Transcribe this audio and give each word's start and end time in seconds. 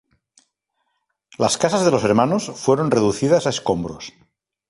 Las 1.37 1.59
casas 1.59 1.85
de 1.85 1.91
los 1.91 2.03
hermanos 2.03 2.45
fueron 2.55 2.89
reducidas 2.89 3.45
a 3.45 3.51
escombros. 3.51 4.13